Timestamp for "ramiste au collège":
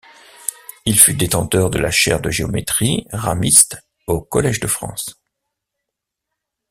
3.11-4.59